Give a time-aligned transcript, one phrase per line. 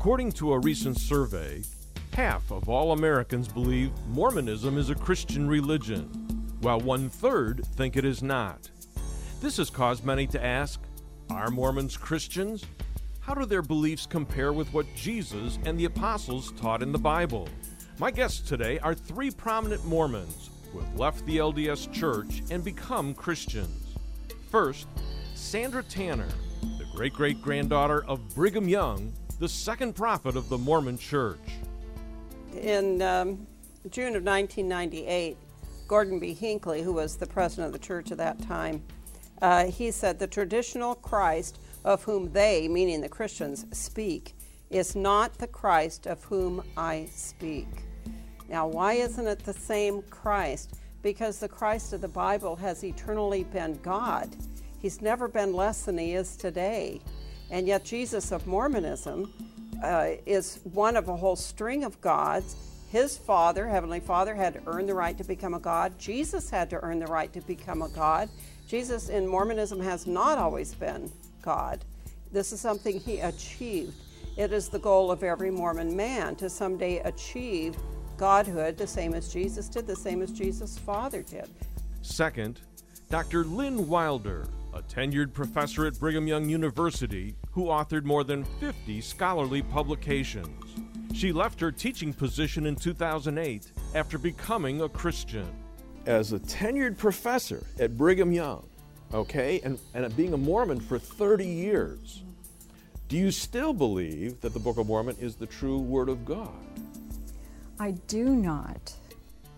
[0.00, 1.62] According to a recent survey,
[2.14, 6.04] half of all Americans believe Mormonism is a Christian religion,
[6.62, 8.70] while one third think it is not.
[9.42, 10.80] This has caused many to ask
[11.28, 12.64] Are Mormons Christians?
[13.20, 17.46] How do their beliefs compare with what Jesus and the apostles taught in the Bible?
[17.98, 23.12] My guests today are three prominent Mormons who have left the LDS Church and become
[23.12, 23.98] Christians.
[24.50, 24.86] First,
[25.34, 26.28] Sandra Tanner,
[26.78, 31.38] the great great granddaughter of Brigham Young, the second prophet of the Mormon Church.
[32.60, 33.46] In um,
[33.88, 35.34] June of 1998,
[35.88, 36.34] Gordon B.
[36.34, 38.82] Hinckley, who was the president of the church at that time,
[39.40, 44.34] uh, he said, The traditional Christ of whom they, meaning the Christians, speak
[44.68, 47.66] is not the Christ of whom I speak.
[48.50, 50.74] Now, why isn't it the same Christ?
[51.00, 54.36] Because the Christ of the Bible has eternally been God.
[54.80, 57.00] He's never been less than he is today.
[57.50, 59.32] And yet, Jesus of Mormonism
[59.82, 62.56] uh, is one of a whole string of gods.
[62.90, 65.98] His Father, Heavenly Father, had to earn the right to become a God.
[65.98, 68.28] Jesus had to earn the right to become a God.
[68.66, 71.10] Jesus in Mormonism has not always been
[71.42, 71.84] God.
[72.32, 73.94] This is something he achieved.
[74.36, 77.76] It is the goal of every Mormon man to someday achieve
[78.16, 81.48] Godhood the same as Jesus did, the same as Jesus' Father did.
[82.02, 82.60] Second,
[83.08, 83.44] Dr.
[83.44, 89.62] Lynn Wilder, a tenured professor at Brigham Young University who authored more than 50 scholarly
[89.62, 90.48] publications.
[91.12, 95.46] She left her teaching position in 2008 after becoming a Christian.
[96.06, 98.68] As a tenured professor at Brigham Young,
[99.12, 102.22] okay, and, and being a Mormon for 30 years,
[103.08, 106.54] do you still believe that the Book of Mormon is the true Word of God?
[107.78, 108.94] I do not.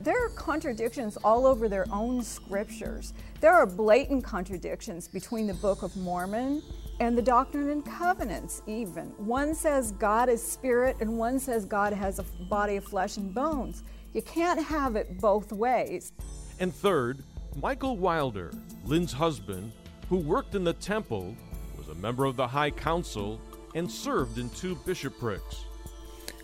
[0.02, 3.14] There are contradictions all over their own scriptures.
[3.40, 6.60] There are blatant contradictions between the Book of Mormon
[6.98, 9.10] and the Doctrine and Covenants, even.
[9.16, 13.32] One says God is spirit, and one says God has a body of flesh and
[13.32, 13.84] bones.
[14.12, 16.12] You can't have it both ways.
[16.58, 17.22] And third,
[17.54, 18.50] Michael Wilder,
[18.84, 19.70] Lynn's husband,
[20.08, 21.36] who worked in the temple,
[21.78, 23.40] was a member of the High Council,
[23.76, 25.64] and served in two bishoprics.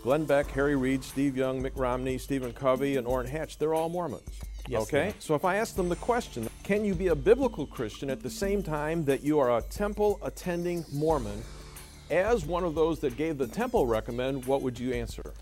[0.03, 3.89] Glenn Beck, Harry Reid, Steve Young, Mitt Romney, Stephen Covey, and Orrin Hatch, they're all
[3.89, 4.39] Mormons.
[4.67, 5.13] Yes, okay?
[5.19, 8.29] So if I ask them the question, can you be a biblical Christian at the
[8.29, 11.41] same time that you are a temple attending Mormon?
[12.09, 15.33] As one of those that gave the temple recommend, what would you answer?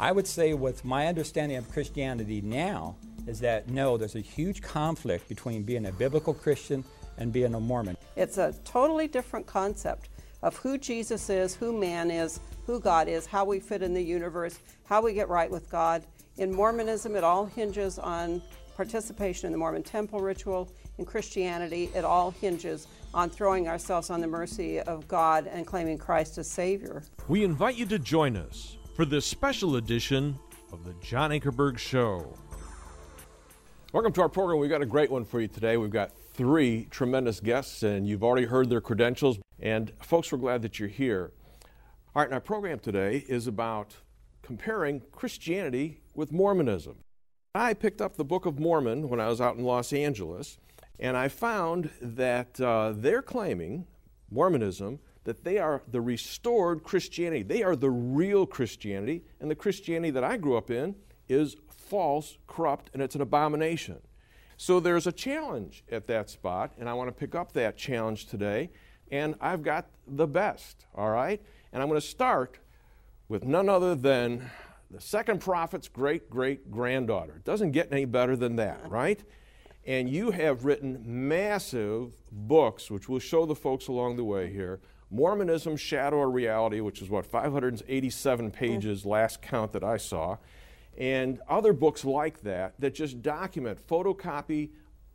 [0.00, 4.62] I would say, with my understanding of Christianity now, is that no, there's a huge
[4.62, 6.82] conflict between being a biblical Christian
[7.18, 7.96] and being a Mormon.
[8.16, 10.08] It's a totally different concept
[10.42, 14.02] of who Jesus is, who man is, who God is, how we fit in the
[14.02, 16.04] universe, how we get right with God.
[16.36, 18.42] In Mormonism, it all hinges on
[18.76, 20.70] participation in the Mormon temple ritual.
[20.98, 25.96] In Christianity, it all hinges on throwing ourselves on the mercy of God and claiming
[25.96, 27.02] Christ as Savior.
[27.26, 30.38] We invite you to join us for this special edition
[30.70, 32.34] of the John Ankerberg Show.
[33.94, 34.60] Welcome to our program.
[34.60, 35.78] We've got a great one for you today.
[35.78, 39.38] We've got three tremendous guests, and you've already heard their credentials.
[39.58, 41.32] And folks, we're glad that you're here.
[42.18, 43.94] All right, and our program today is about
[44.42, 46.96] comparing Christianity with Mormonism.
[47.54, 50.58] I picked up the Book of Mormon when I was out in Los Angeles,
[50.98, 53.86] and I found that uh, they're claiming,
[54.32, 57.44] Mormonism, that they are the restored Christianity.
[57.44, 60.96] They are the real Christianity, and the Christianity that I grew up in
[61.28, 64.00] is false, corrupt, and it's an abomination.
[64.56, 68.26] So there's a challenge at that spot, and I want to pick up that challenge
[68.26, 68.70] today.
[69.10, 71.40] And I've got the best, all right?
[71.72, 72.58] And I'm going to start
[73.28, 74.50] with none other than
[74.90, 77.34] the second prophet's great great granddaughter.
[77.36, 79.22] It doesn't get any better than that, right?
[79.86, 84.80] And you have written massive books, which we'll show the folks along the way here.
[85.10, 88.52] Mormonism, Shadow or Reality, which is what, 587 mm.
[88.52, 90.36] pages last count that I saw
[90.98, 94.70] and other books like that that just document, photocopy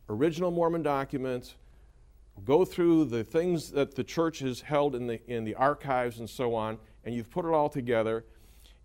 [0.09, 1.55] original Mormon documents,
[2.45, 6.29] go through the things that the church has held in the, in the archives and
[6.29, 8.25] so on, and you've put it all together,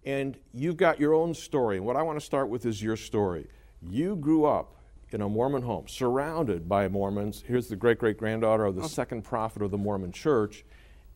[0.05, 1.77] and you've got your own story.
[1.77, 3.49] And what I want to start with is your story.
[3.83, 4.77] You grew up
[5.11, 7.43] in a Mormon home, surrounded by Mormons.
[7.47, 8.89] Here's the great great granddaughter of the oh.
[8.89, 10.65] second prophet of the Mormon church,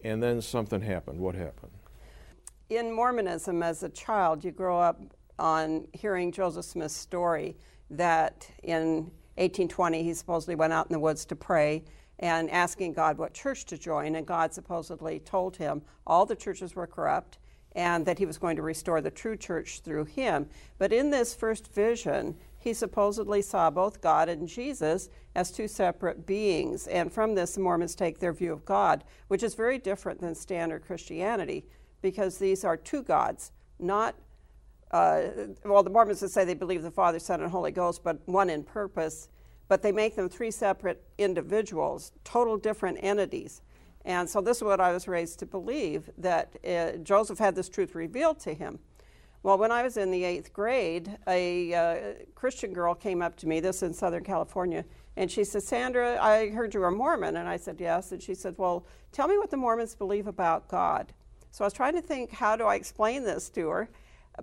[0.03, 1.21] and then something happened.
[1.21, 1.73] What happened?
[2.71, 5.01] In Mormonism, as a child, you grow up
[5.39, 7.57] on hearing Joseph Smith's story
[7.91, 11.85] that in 1820 he supposedly went out in the woods to pray
[12.19, 16.75] and asking God what church to join, and God supposedly told him all the churches
[16.75, 17.39] were corrupt
[17.75, 20.47] and that he was going to restore the true church through him.
[20.79, 26.27] But in this first vision, he supposedly saw both God and Jesus as two separate
[26.27, 26.87] beings.
[26.87, 30.35] And from this, the Mormons take their view of God, which is very different than
[30.35, 31.65] standard Christianity
[32.03, 34.15] because these are two gods, not,
[34.91, 35.23] uh,
[35.65, 38.51] well, the Mormons would say they believe the Father, Son, and Holy Ghost, but one
[38.51, 39.29] in purpose,
[39.73, 43.63] but they make them three separate individuals, total different entities.
[44.05, 47.71] And so this is what I was raised to believe that uh, Joseph had this
[47.71, 48.81] truth revealed to him.
[49.43, 51.97] Well, when I was in the eighth grade, a uh,
[52.35, 54.85] Christian girl came up to me, this in Southern California,
[55.17, 57.39] and she said, Sandra, I heard you were Mormon.
[57.39, 58.13] And I said, Yes.
[58.13, 61.15] And she said, Well, tell me what the Mormons believe about God.
[61.51, 63.89] So I was trying to think, how do I explain this to her?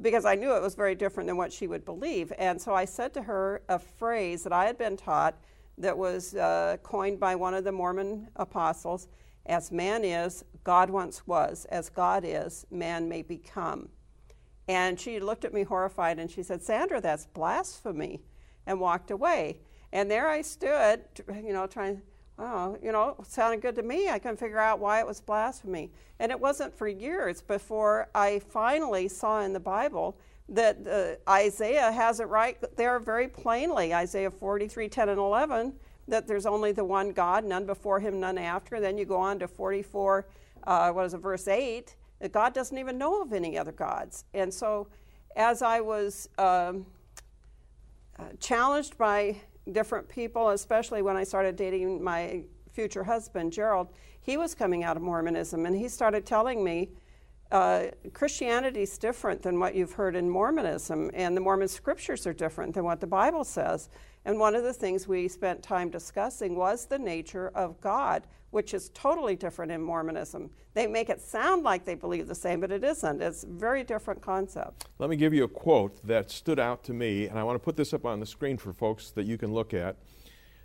[0.02, 2.32] Because I knew it was very different than what she would believe.
[2.38, 5.36] And so I said to her a phrase that I had been taught
[5.78, 9.08] that was uh, coined by one of the Mormon apostles
[9.46, 11.66] As man is, God once was.
[11.66, 13.90] As God is, man may become.
[14.68, 18.22] And she looked at me horrified and she said, Sandra, that's blasphemy,
[18.68, 19.62] and walked away.
[19.92, 22.04] And there I stood, you know, trying,
[22.40, 24.10] oh, you know, it sounded good to me.
[24.10, 25.92] I couldn't figure out why it was blasphemy.
[26.20, 31.92] And it wasn't for years before I finally saw in the Bible that uh, Isaiah
[31.92, 35.74] has it right there very plainly Isaiah 43 10 and 11,
[36.08, 38.80] that there's only the one God, none before him, none after.
[38.80, 40.28] Then you go on to 44,
[40.66, 44.26] uh, what is it, verse 8, that God doesn't even know of any other gods.
[44.34, 44.88] And so
[45.36, 46.86] as I was um,
[48.18, 49.38] uh, challenged by
[49.70, 53.90] different people, especially when I started dating my future husband, Gerald,
[54.22, 56.90] he was coming out of Mormonism and he started telling me
[57.52, 62.34] uh, Christianity is different than what you've heard in Mormonism, and the Mormon scriptures are
[62.34, 63.90] different than what the Bible says.
[64.30, 68.76] And one of the things we spent time discussing was the nature of God, which
[68.76, 70.52] is totally different in Mormonism.
[70.76, 73.24] They make it sound like they believe the same, but it isn't.
[73.24, 74.88] It's a very different concept.
[75.00, 77.60] Let me give you a quote that stood out to me, and I want to
[77.60, 79.96] put this up on the screen for folks that you can look at.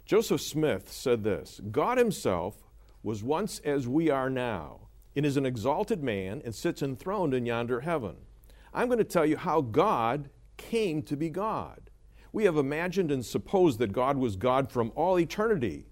[0.05, 2.69] Joseph Smith said this God Himself
[3.03, 7.47] was once as we are now, and is an exalted man, and sits enthroned in
[7.47, 8.17] yonder heaven.
[8.75, 10.29] I'm going to tell you how God
[10.59, 11.84] came to be God.
[12.35, 15.87] We have imagined and supposed that God was God from all eternity.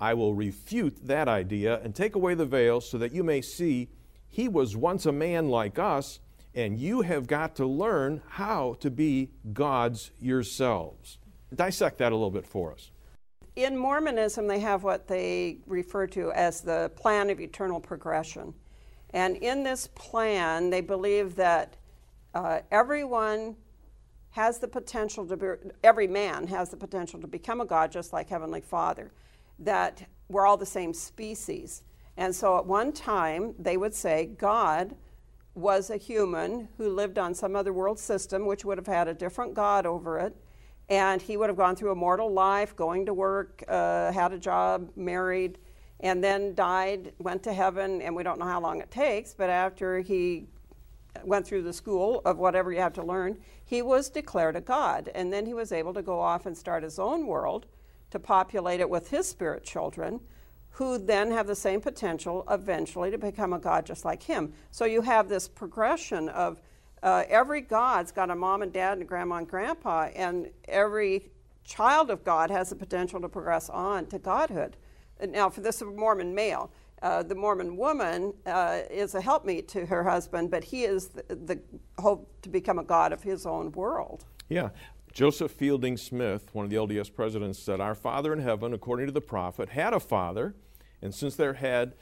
[0.00, 3.90] I will refute that idea and take away the veil so that you may see
[4.28, 6.18] he was once a man like us,
[6.52, 11.18] and you have got to learn how to be gods yourselves.
[11.54, 12.90] Dissect that a little bit for us.
[13.54, 18.52] In Mormonism, they have what they refer to as the plan of eternal progression.
[19.10, 21.76] And in this plan, they believe that
[22.34, 23.54] uh, everyone
[24.34, 25.46] has the potential to be,
[25.84, 29.12] every man has the potential to become a God just like Heavenly Father,
[29.60, 31.84] that we're all the same species.
[32.16, 34.96] And so at one time, they would say God
[35.54, 39.14] was a human who lived on some other world system, which would have had a
[39.14, 40.34] different God over it.
[40.88, 44.38] And he would have gone through a mortal life, going to work, uh, had a
[44.38, 45.58] job, married,
[46.00, 49.48] and then died, went to heaven, and we don't know how long it takes, but
[49.48, 50.48] after he
[51.22, 55.10] went through the school of whatever you have to learn, he was declared a god.
[55.14, 57.66] And then he was able to go off and start his own world
[58.10, 60.20] to populate it with his spirit children,
[60.70, 64.52] who then have the same potential eventually to become a god just like him.
[64.70, 66.60] So you have this progression of
[67.02, 71.30] uh, every god's got a mom and dad and a grandma and grandpa, and every
[71.64, 74.76] child of God has the potential to progress on to godhood.
[75.28, 76.70] Now, for this Mormon male,
[77.02, 81.22] uh, the Mormon woman uh, is a helpmeet to her husband, but he is the,
[81.34, 81.60] the,
[81.98, 84.24] hope to become a god of his own world.
[84.48, 84.70] Yeah.
[85.12, 89.12] Joseph Fielding Smith, one of the LDS presidents, said, Our Father in heaven, according to
[89.12, 90.54] the prophet, had a father,
[91.02, 91.94] and since there had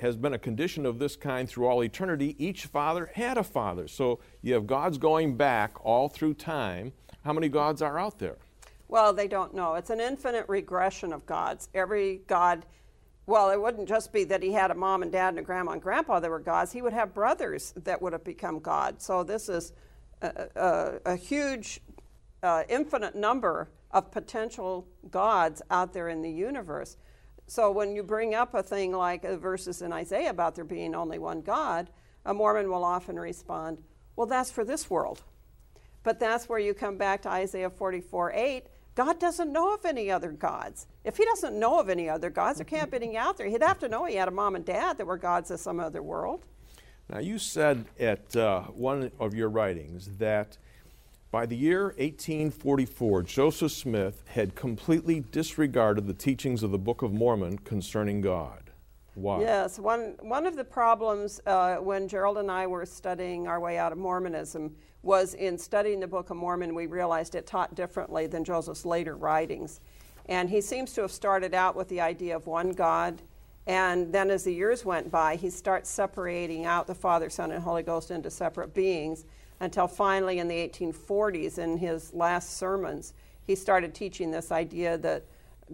[0.00, 3.86] has been a condition of this kind through all eternity, each father had a father.
[3.86, 6.92] So you have gods going back all through time.
[7.22, 8.38] How many gods are out there?
[8.88, 9.74] Well, they don't know.
[9.74, 11.68] It's an infinite regression of gods.
[11.74, 12.64] Every god
[13.28, 15.72] well, it wouldn't just be that he had a mom and dad and a grandma
[15.72, 16.72] and grandpa that were gods.
[16.72, 19.04] He would have brothers that would have become gods.
[19.04, 19.74] So this is
[20.22, 21.82] a, a, a huge,
[22.42, 26.96] uh, infinite number of potential gods out there in the universe.
[27.46, 31.18] So when you bring up a thing like verses in Isaiah about there being only
[31.18, 31.90] one God,
[32.24, 33.76] a Mormon will often respond,
[34.16, 35.22] well, that's for this world.
[36.02, 38.66] But that's where you come back to Isaiah 44 8
[38.98, 40.88] God doesn't know of any other gods.
[41.04, 43.46] If he doesn't know of any other gods, there can't be any out there.
[43.46, 45.78] He'd have to know he had a mom and dad that were gods of some
[45.78, 46.44] other world.
[47.08, 50.58] Now, you said at uh, one of your writings that
[51.30, 57.12] by the year 1844, Joseph Smith had completely disregarded the teachings of the Book of
[57.12, 58.67] Mormon concerning God.
[59.20, 59.40] Why?
[59.40, 63.78] Yes, one, one of the problems uh, when Gerald and I were studying our way
[63.78, 68.26] out of Mormonism was in studying the Book of Mormon, we realized it taught differently
[68.26, 69.80] than Joseph's later writings.
[70.26, 73.22] And he seems to have started out with the idea of one God
[73.68, 77.62] And then as the years went by, he starts separating out the Father, Son, and
[77.62, 79.26] Holy Ghost into separate beings
[79.60, 83.12] until finally in the 1840s, in his last sermons,
[83.46, 85.24] he started teaching this idea that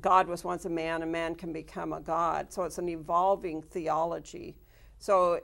[0.01, 2.53] God was once a man, a man can become a God.
[2.53, 4.57] So it's an evolving theology.
[4.99, 5.41] So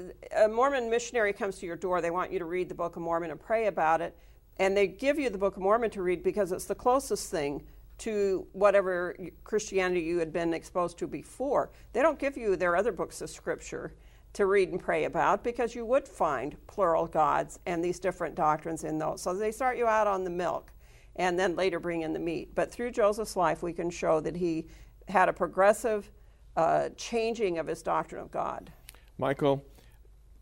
[0.00, 2.96] uh, a Mormon missionary comes to your door, they want you to read the Book
[2.96, 4.16] of Mormon and pray about it,
[4.58, 7.62] and they give you the Book of Mormon to read because it's the closest thing
[7.98, 11.70] to whatever Christianity you had been exposed to before.
[11.92, 13.94] They don't give you their other books of scripture
[14.32, 18.82] to read and pray about because you would find plural gods and these different doctrines
[18.82, 19.22] in those.
[19.22, 20.72] So they start you out on the milk
[21.16, 22.54] and then later bring in the meat.
[22.54, 24.66] But through Joseph's life, we can show that he
[25.08, 26.10] had a progressive
[26.56, 28.72] uh, changing of his doctrine of God.
[29.18, 29.64] Michael,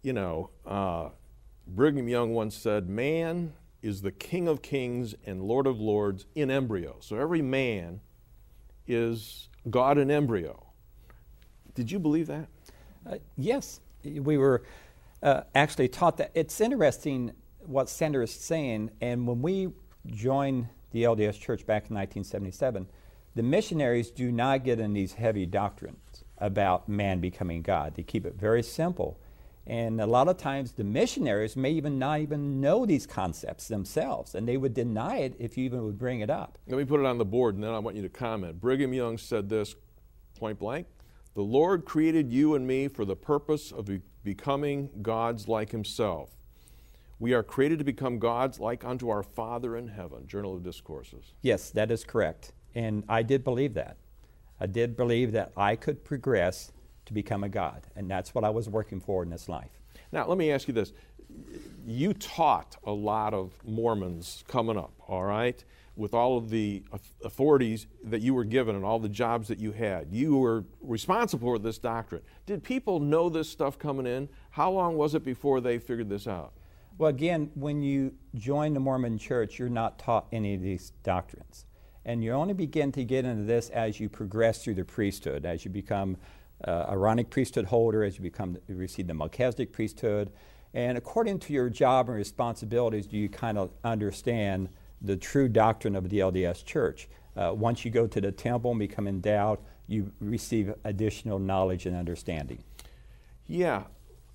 [0.02, 1.10] you know, uh,
[1.66, 3.52] Brigham Young once said, Man
[3.82, 6.96] is the King of Kings and Lord of Lords in embryo.
[7.00, 8.00] So every man
[8.86, 10.66] is God in embryo.
[11.74, 12.48] Did you believe that?
[13.08, 13.80] Uh, yes.
[14.04, 14.62] We were
[15.22, 16.30] uh, actually taught that.
[16.34, 19.68] It's interesting what Sandra is saying, and when we
[20.06, 22.86] joined the LDS Church back in 1977,
[23.34, 27.94] the missionaries do not get in these heavy doctrines about man becoming God.
[27.94, 29.18] They keep it very simple.
[29.66, 34.34] And a lot of times the missionaries may even not even know these concepts themselves,
[34.34, 36.58] and they would deny it if you even would bring it up.
[36.66, 38.60] Let me put it on the board, and then I want you to comment.
[38.60, 39.76] Brigham Young said this
[40.34, 40.88] point blank
[41.34, 43.88] The Lord created you and me for the purpose of
[44.24, 46.30] becoming gods like Himself.
[47.22, 50.26] We are created to become gods like unto our Father in heaven.
[50.26, 51.34] Journal of Discourses.
[51.40, 52.50] Yes, that is correct.
[52.74, 53.98] And I did believe that.
[54.58, 56.72] I did believe that I could progress
[57.06, 57.86] to become a God.
[57.94, 59.70] And that's what I was working for in this life.
[60.10, 60.92] Now, let me ask you this.
[61.86, 65.64] You taught a lot of Mormons coming up, all right,
[65.94, 66.82] with all of the
[67.24, 70.08] authorities that you were given and all the jobs that you had.
[70.10, 72.22] You were responsible for this doctrine.
[72.46, 74.28] Did people know this stuff coming in?
[74.50, 76.54] How long was it before they figured this out?
[76.98, 81.66] Well, again, when you join the Mormon church, you're not taught any of these doctrines.
[82.04, 85.64] And you only begin to get into this as you progress through the priesthood, as
[85.64, 86.16] you become
[86.64, 90.30] uh, Aaronic priesthood holder, as you become you receive the Melchizedek priesthood,
[90.74, 94.68] and according to your job and responsibilities, do you kind of understand
[95.02, 97.08] the true doctrine of the LDS Church?
[97.36, 101.96] Uh, once you go to the temple and become endowed, you receive additional knowledge and
[101.96, 102.62] understanding.
[103.46, 103.84] Yeah,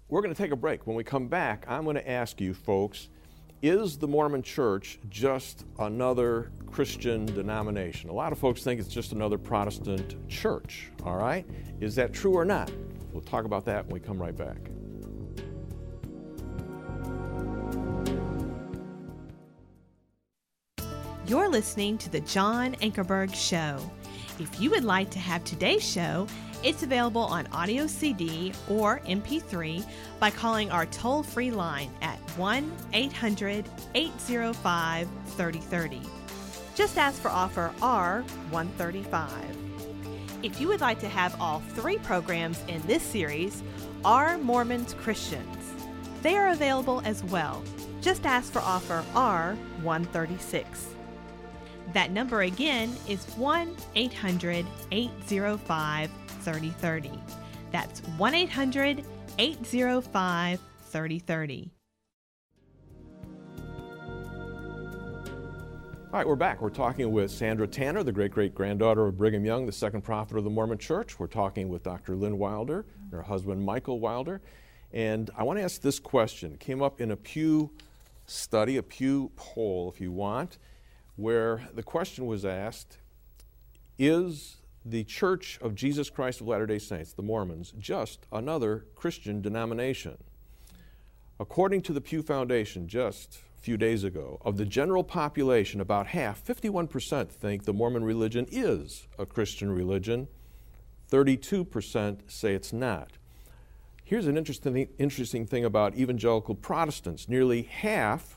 [0.10, 0.88] we're going to take a break.
[0.88, 3.10] When we come back, I'm going to ask you folks
[3.64, 8.10] is the Mormon church just another Christian denomination?
[8.10, 11.44] A lot of folks think it's just another Protestant church, all right?
[11.82, 12.72] Is that true or not?
[13.12, 14.58] We'll talk about that when we come right back.
[21.26, 23.80] You're listening to The John Ankerberg Show.
[24.40, 26.28] If you would like to have today's show,
[26.68, 29.86] it's available on audio CD or MP3
[30.20, 33.64] by calling our toll free line at 1 800
[33.96, 36.02] 805 3030.
[36.76, 39.30] Just ask for offer R135.
[40.44, 43.64] If you would like to have all three programs in this series,
[44.04, 45.74] Are Mormons Christians?
[46.22, 47.64] They are available as well.
[48.02, 50.97] Just ask for offer R136.
[51.94, 57.12] That number again is 1 800 805 3030.
[57.72, 59.04] That's 1 800
[59.40, 61.72] 805 3030.
[66.08, 66.62] All right, we're back.
[66.62, 70.38] We're talking with Sandra Tanner, the great great granddaughter of Brigham Young, the second prophet
[70.38, 71.20] of the Mormon Church.
[71.20, 72.16] We're talking with Dr.
[72.16, 74.42] Lynn Wilder and her husband Michael Wilder.
[74.94, 76.54] And I want to ask this question.
[76.54, 77.72] It came up in a Pew
[78.26, 80.58] study, a Pew poll, if you want,
[81.18, 83.00] where the question was asked
[84.00, 89.42] Is the Church of Jesus Christ of Latter day Saints, the Mormons, just another Christian
[89.42, 90.18] denomination.
[91.40, 96.08] According to the Pew Foundation, just a few days ago, of the general population, about
[96.08, 100.28] half, 51%, think the Mormon religion is a Christian religion.
[101.12, 103.12] 32% say it's not.
[104.04, 107.28] Here's an interesting, interesting thing about evangelical Protestants.
[107.28, 108.37] Nearly half,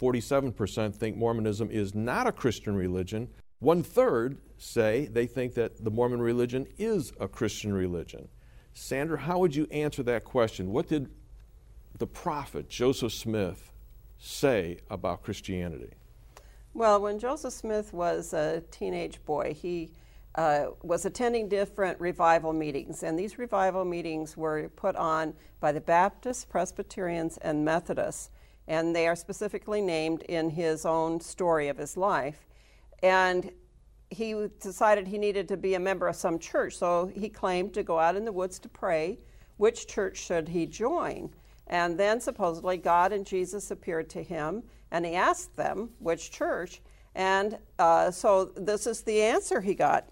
[0.00, 3.28] 47%, think Mormonism is not a Christian religion.
[3.60, 8.28] One third say they think that the Mormon religion is a Christian religion.
[8.72, 10.72] Sandra, how would you answer that question?
[10.72, 11.10] What did
[11.98, 13.72] the prophet Joseph Smith
[14.18, 15.90] say about Christianity?
[16.74, 19.90] Well, when Joseph Smith was a teenage boy, he
[20.36, 25.80] uh, was attending different revival meetings, and these revival meetings were put on by the
[25.80, 28.30] Baptists, Presbyterians, and Methodists,
[28.68, 32.46] and they are specifically named in his own story of his life.
[33.02, 33.50] And
[34.10, 37.82] he decided he needed to be a member of some church, so he claimed to
[37.82, 39.18] go out in the woods to pray.
[39.56, 41.30] Which church should he join?
[41.66, 46.80] And then supposedly God and Jesus appeared to him, and he asked them which church.
[47.14, 50.08] And uh, so this is the answer he got.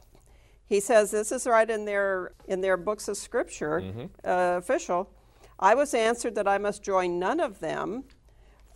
[0.66, 4.06] He says this is right in their in their books of scripture, mm-hmm.
[4.24, 5.10] uh, official.
[5.58, 8.04] I was answered that I must join none of them,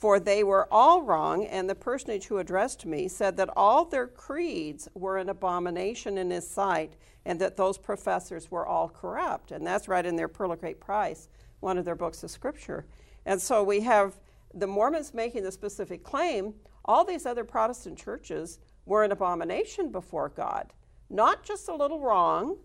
[0.00, 4.07] for they were all wrong, and the personage who addressed me said that all their
[4.07, 6.95] creeds were an abomination in his sight,
[7.26, 9.52] and that those professors were all corrupt.
[9.52, 11.28] And that's right in their Pearl of Great Price,
[11.61, 12.87] one of their books of scripture.
[13.26, 14.19] And so we have
[14.54, 16.54] the Mormons making the specific claim
[16.87, 20.73] all these other Protestant churches were an abomination before God.
[21.11, 22.57] Not just a little wrong,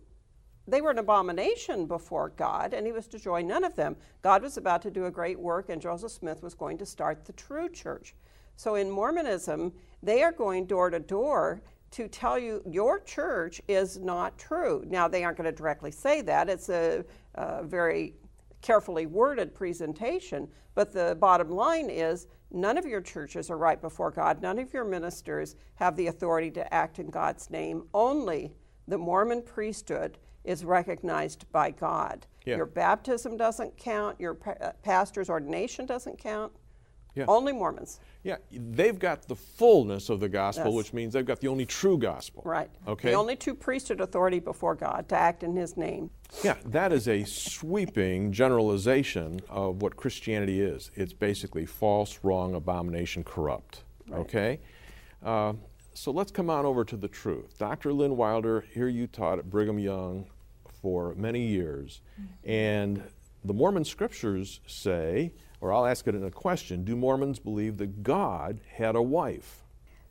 [0.67, 3.95] they were an abomination before God, and he was to join none of them.
[4.21, 7.25] God was about to do a great work, and Joseph Smith was going to start
[7.25, 8.15] the true church.
[8.55, 13.97] So in Mormonism, they are going door to door to tell you your church is
[13.97, 14.83] not true.
[14.87, 16.49] Now, they aren't going to directly say that.
[16.49, 17.05] It's a,
[17.35, 18.15] a very
[18.61, 24.09] carefully worded presentation, but the bottom line is none of your churches are right before
[24.09, 24.41] God.
[24.41, 27.83] None of your ministers have the authority to act in God's name.
[27.93, 28.53] Only
[28.87, 32.25] the Mormon priesthood is recognized by God.
[32.45, 32.57] Yeah.
[32.57, 36.51] Your baptism doesn't count, your pa- uh, pastor's ordination doesn't count.
[37.15, 37.25] Yeah.
[37.27, 38.01] Only Mormons.
[38.23, 40.75] Yeah, they've got the fullness of the gospel, yes.
[40.75, 42.43] which means they've got the only true gospel.
[42.45, 42.69] Right.
[42.87, 43.11] Okay.
[43.11, 46.09] The only true priesthood authority before God to act in His name.
[46.43, 50.91] Yeah, that is a sweeping generalization of what Christianity is.
[50.95, 53.83] It's basically false, wrong, abomination, corrupt.
[54.09, 54.19] Right.
[54.19, 54.59] Okay.
[55.23, 55.53] Uh,
[55.93, 57.57] so let's come on over to the truth.
[57.57, 57.93] Dr.
[57.93, 60.25] Lynn Wilder, here you taught at Brigham Young
[60.85, 62.01] for many years.
[62.43, 63.01] And
[63.43, 68.03] the Mormon scriptures say, or I'll ask it in a question do Mormons believe that
[68.03, 69.63] God had a wife?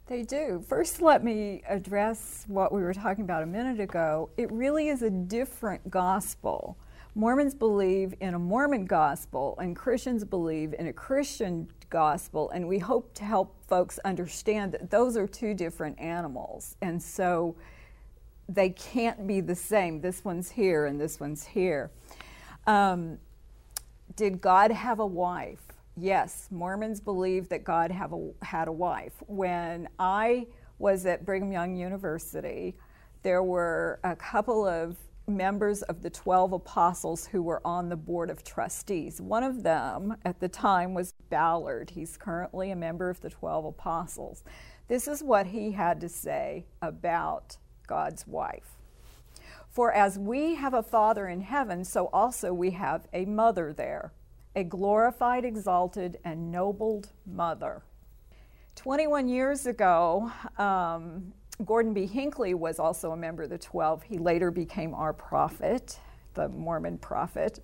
[0.09, 0.65] They do.
[0.69, 4.31] First, let me address what we were talking about a minute ago.
[4.37, 6.77] It really is a different gospel.
[7.15, 12.81] Mormons believe in a Mormon gospel, and Christians believe in a Christian gospel, and we
[12.81, 16.75] hope to help folks understand that those are two different animals.
[16.83, 17.55] And so
[18.49, 20.01] they can't be the same.
[20.01, 21.91] This one's here and this one's here.
[22.67, 23.19] Um,
[24.17, 25.61] did God have a wife?
[25.97, 29.13] Yes, Mormons believe that God have a, had a wife.
[29.27, 30.47] When I
[30.79, 32.77] was at Brigham Young University,
[33.23, 38.29] there were a couple of members of the 12 apostles who were on the board
[38.29, 39.21] of trustees.
[39.21, 41.91] One of them at the time was Ballard.
[41.91, 44.45] He's currently a member of the 12 apostles.
[44.89, 48.77] This is what he had to say about God's wife.
[49.71, 54.13] For as we have a Father in heaven, so also we have a mother there,
[54.55, 57.83] a glorified, exalted, and nobled mother.
[58.77, 61.33] 21 years ago, um,
[61.65, 62.07] Gordon B.
[62.07, 64.03] Hinckley was also a member of the 12.
[64.05, 65.99] He later became our prophet,
[66.35, 67.61] the Mormon prophet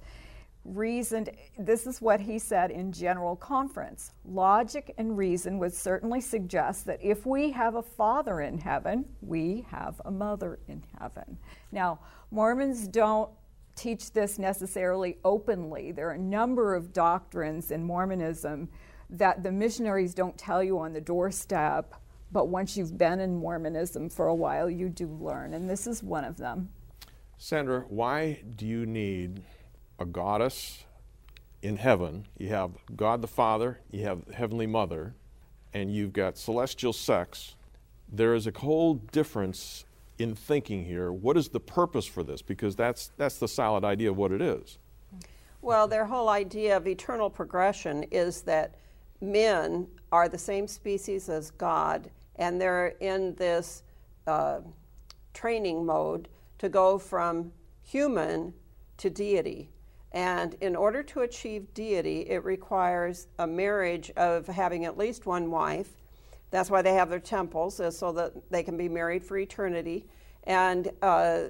[0.65, 4.13] reasoned, this is what he said in general conference.
[4.25, 9.67] Logic and reason would certainly suggest that if we have a father in heaven, we
[9.71, 11.39] have a mother in heaven.
[11.73, 13.31] Now, Mormons don't
[13.75, 15.93] teach this necessarily openly.
[15.93, 18.69] There are a number of doctrines in Mormonism
[19.09, 21.95] that the missionaries don't tell you on the doorstep,
[22.31, 26.03] but once you've been in Mormonism for a while, you do learn, and this is
[26.03, 26.69] one of them.
[27.39, 29.43] Sandra, why do you need
[30.01, 30.85] a goddess
[31.63, 32.27] in heaven.
[32.39, 35.15] You have God the Father, you have Heavenly Mother,
[35.75, 37.55] and you've got celestial sex.
[38.11, 39.85] There is a whole difference
[40.19, 41.13] in thinking here.
[41.13, 42.43] What is the purpose for this?
[42.43, 44.79] Because that's, that's the solid idea of what it is.
[45.63, 48.77] Well, their whole idea of eternal progression is that
[49.21, 53.83] men are the same species as God, and they're in this
[54.27, 54.61] uh,
[55.35, 58.55] training mode to go from human
[58.97, 59.71] to deity.
[60.13, 65.51] And in order to achieve deity, it requires a marriage of having at least one
[65.51, 65.91] wife.
[66.51, 70.07] That's why they have their temples, so that they can be married for eternity.
[70.45, 71.43] And uh,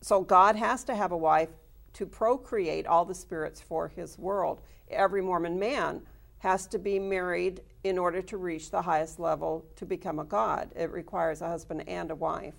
[0.00, 1.48] so God has to have a wife
[1.94, 4.60] to procreate all the spirits for his world.
[4.88, 6.02] Every Mormon man
[6.38, 10.70] has to be married in order to reach the highest level to become a god.
[10.76, 12.54] It requires a husband and a wife.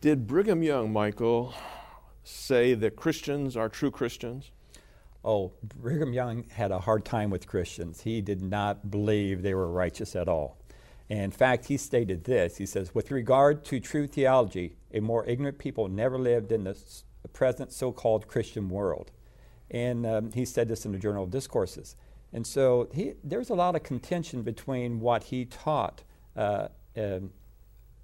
[0.00, 1.54] Did Brigham Young, Michael,
[2.24, 4.50] say that Christians are true Christians?
[5.24, 8.02] Oh, Brigham Young had a hard time with Christians.
[8.02, 10.58] He did not believe they were righteous at all.
[11.08, 15.58] In fact, he stated this He says, With regard to true theology, a more ignorant
[15.58, 16.76] people never lived in the
[17.32, 19.10] present so called Christian world.
[19.70, 21.96] And um, he said this in the Journal of Discourses.
[22.32, 26.02] And so he, there's a lot of contention between what he taught
[26.36, 27.30] uh, um,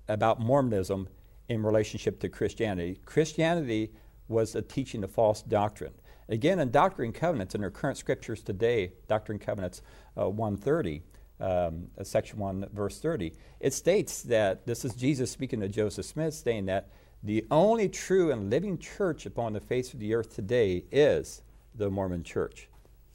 [0.07, 1.09] about Mormonism
[1.49, 3.01] in relationship to Christianity.
[3.05, 3.91] Christianity
[4.29, 5.93] was a teaching of false doctrine.
[6.29, 9.83] Again, in Doctrine and Covenants, in our current scriptures today, Doctrine and Covenants
[10.19, 11.03] uh, 130,
[11.41, 16.05] um, uh, section 1, verse 30, it states that this is Jesus speaking to Joseph
[16.05, 16.91] Smith, saying that
[17.23, 21.43] the only true and living church upon the face of the earth today is
[21.75, 22.69] the Mormon church.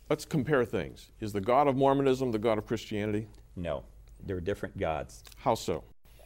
[0.10, 1.10] Let's compare things.
[1.20, 3.28] Is the God of Mormonism the God of Christianity?
[3.56, 3.84] No,
[4.26, 5.24] they're different gods.
[5.38, 5.84] How so?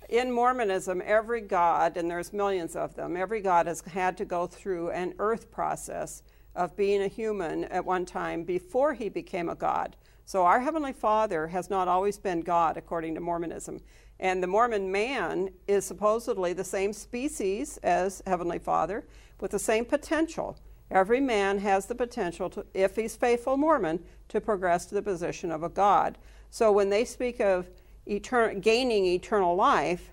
[0.10, 4.48] In Mormonism, every god, and there's millions of them, every god has had to go
[4.48, 6.24] through an earth process
[6.56, 9.96] of being a human at one time before he became a God.
[10.26, 13.80] So our Heavenly Father has not always been God, according to Mormonism.
[14.20, 19.06] And the Mormon man is supposedly the same species as Heavenly Father
[19.40, 20.58] with the same potential.
[20.90, 25.52] Every man has the potential, to, if he's faithful Mormon, to progress to the position
[25.52, 26.18] of a God.
[26.50, 27.68] So when they speak of
[28.10, 30.12] etern- gaining eternal life,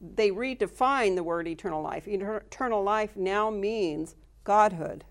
[0.00, 2.08] they redefine the word eternal life.
[2.08, 5.04] Eternal life now means godhood.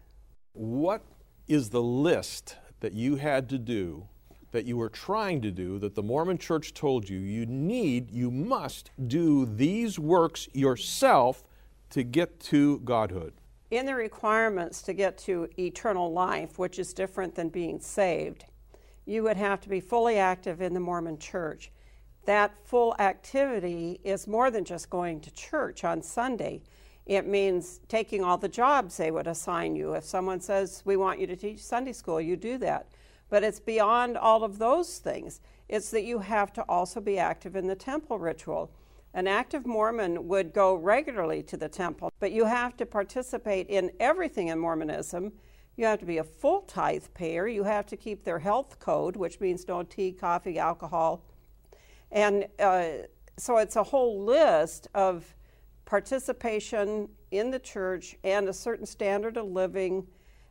[0.54, 1.04] What
[1.48, 4.08] is the list that you had to do,
[4.52, 8.32] that you were trying to do, that the Mormon church told you you need, you
[8.32, 11.44] must do these works yourself
[11.92, 13.34] to get to godhood?
[13.70, 18.46] In the requirements to get to eternal life, which is different than being saved,
[19.06, 21.72] you would have to be fully active in the Mormon church.
[22.30, 26.62] That full activity is more than just going to church on Sunday.
[27.08, 29.94] It means taking all the jobs they would assign you.
[29.94, 32.92] If someone says, We want you to teach Sunday school, you do that.
[33.32, 35.42] But it's beyond all of those things.
[35.68, 38.70] It's that you have to also be active in the temple ritual.
[39.16, 43.90] An active Mormon would go regularly to the temple, but you have to participate in
[44.00, 45.32] everything in Mormonism.
[45.78, 47.48] You have to be a full tithe payer.
[47.48, 51.24] You have to keep their health code, which means no tea, coffee, alcohol.
[52.12, 52.90] And uh,
[53.38, 55.36] so it's a whole list of
[55.86, 60.06] participation in the church and a certain standard of living,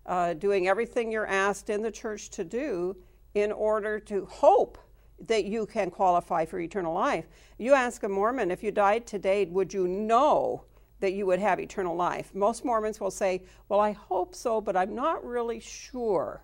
[0.07, 2.97] uh, doing everything you're asked in the church to do
[3.35, 4.79] in order to hope
[5.27, 7.27] that you can qualify for eternal life.
[7.59, 10.65] You ask a Mormon, if you died today, would you know
[11.01, 12.35] that you would have eternal life?
[12.35, 16.43] Most Mormons will say, Well, I hope so, but I'm not really sure.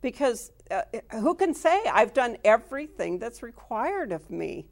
[0.00, 0.82] Because uh,
[1.12, 4.66] who can say I've done everything that's required of me?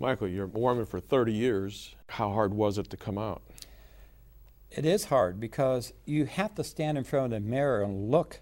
[0.00, 1.94] Michael, you're a Mormon for 30 years.
[2.08, 3.42] How hard was it to come out?
[4.70, 8.40] It is hard because you have to stand in front of the mirror and look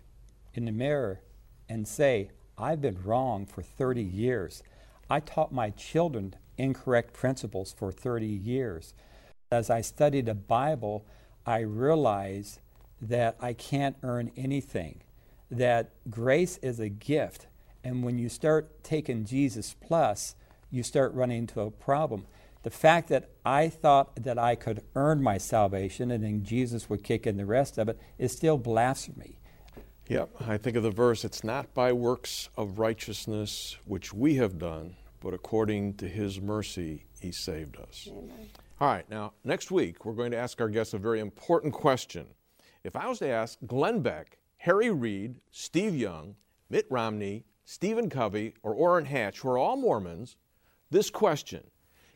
[0.54, 1.20] in the mirror
[1.68, 4.62] and say, I've been wrong for 30 years.
[5.08, 8.94] I taught my children incorrect principles for 30 years.
[9.52, 11.06] As I study the Bible,
[11.46, 12.58] I realize
[13.00, 15.02] that I can't earn anything,
[15.50, 17.46] that grace is a gift.
[17.84, 20.34] And when you start taking Jesus plus,
[20.70, 22.26] you start running into a problem.
[22.62, 27.04] The fact that I thought that I could earn my salvation and then Jesus would
[27.04, 29.38] kick in the rest of it is still blasphemy.
[30.08, 34.58] Yep, I think of the verse it's not by works of righteousness which we have
[34.58, 38.08] done, but according to his mercy he saved us.
[38.10, 38.48] Amen.
[38.80, 42.26] All right, now next week we're going to ask our guests a very important question.
[42.82, 46.36] If I was to ask Glenn Beck, Harry Reid, Steve Young,
[46.68, 50.36] Mitt Romney, Stephen Covey, or Orrin Hatch, who are all Mormons,
[50.90, 51.62] this question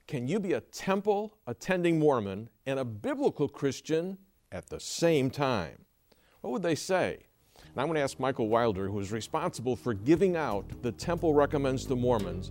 [0.06, 4.18] Can you be a temple attending Mormon and a biblical Christian
[4.52, 5.84] at the same time?
[6.40, 7.18] What would they say?
[7.56, 11.34] And I'm going to ask Michael Wilder, who is responsible for giving out the Temple
[11.34, 12.50] Recommends to Mormons,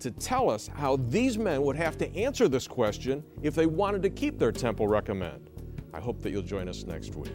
[0.00, 4.02] to tell us how these men would have to answer this question if they wanted
[4.02, 5.50] to keep their Temple Recommend.
[5.92, 7.32] I hope that you'll join us next week.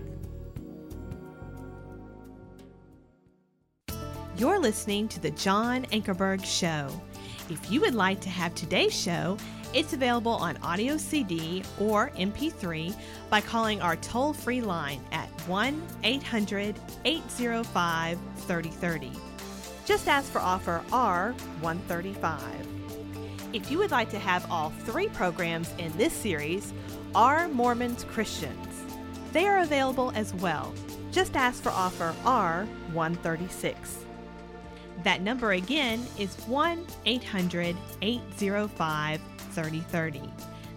[4.42, 6.90] You're listening to The John Ankerberg Show.
[7.52, 9.38] If you would like to have today's show,
[9.72, 13.00] it's available on audio CD or MP3
[13.30, 16.76] by calling our toll free line at 1 800
[17.06, 19.12] 805 3030.
[19.86, 22.40] Just ask for offer R135.
[23.54, 26.74] If you would like to have all three programs in this series,
[27.14, 28.86] Are Mormons Christians?
[29.34, 30.74] They are available as well.
[31.12, 34.08] Just ask for offer R136.
[35.04, 40.22] That number again is 1 800 805 3030.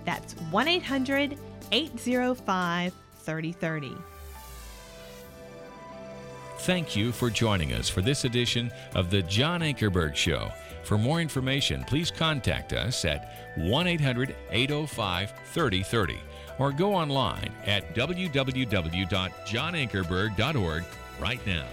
[0.04, 1.38] That's 1 800
[1.72, 3.96] 805 3030.
[6.58, 10.50] Thank you for joining us for this edition of The John Ankerberg Show.
[10.82, 16.18] For more information, please contact us at 1 800 805 3030
[16.58, 20.84] or go online at www.johnankerberg.org
[21.20, 21.66] right now.